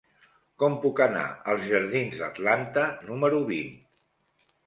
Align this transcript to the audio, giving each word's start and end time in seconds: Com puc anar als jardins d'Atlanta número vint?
Com 0.61 0.75
puc 0.85 1.01
anar 1.05 1.25
als 1.53 1.67
jardins 1.73 2.17
d'Atlanta 2.23 2.87
número 3.11 3.45
vint? 3.53 3.71